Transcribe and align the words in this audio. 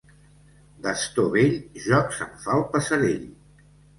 D'astor 0.85 1.27
vell, 1.35 1.53
joc 1.85 2.17
se'n 2.21 2.33
fa 2.45 2.57
el 2.61 2.65
passerell. 2.75 3.31